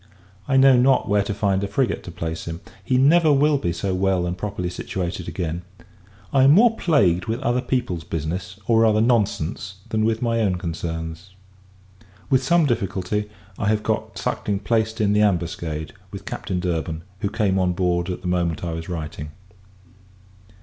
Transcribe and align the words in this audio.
I 0.47 0.57
know 0.57 0.75
not 0.75 1.07
where 1.07 1.21
to 1.21 1.31
find 1.31 1.63
a 1.63 1.67
frigate 1.67 2.01
to 2.05 2.11
place 2.11 2.45
him. 2.45 2.61
He 2.83 2.97
never 2.97 3.31
will 3.31 3.59
be 3.59 3.71
so 3.71 3.93
well 3.93 4.25
and 4.25 4.35
properly 4.35 4.71
situated 4.71 5.27
again. 5.27 5.61
I 6.33 6.41
am 6.41 6.53
more 6.53 6.75
plagued 6.75 7.25
with 7.25 7.39
other 7.41 7.61
people's 7.61 8.03
business, 8.03 8.57
or 8.65 8.79
rather 8.81 8.99
nonsense, 8.99 9.75
than 9.89 10.03
with 10.03 10.19
my 10.23 10.39
own 10.39 10.55
concerns, 10.55 11.35
With 12.31 12.41
some 12.41 12.65
difficulty, 12.65 13.29
I 13.59 13.67
have 13.67 13.83
got 13.83 14.17
Suckling 14.17 14.61
placed 14.61 14.99
in 14.99 15.13
the 15.13 15.21
Ambuscade, 15.21 15.93
with 16.09 16.25
Captain 16.25 16.59
Durban, 16.59 17.03
who 17.19 17.29
came 17.29 17.59
on 17.59 17.73
board 17.73 18.09
at 18.09 18.21
the 18.23 18.27
moment 18.27 18.63
I 18.63 18.73
was 18.73 18.89
writing. 18.89 19.29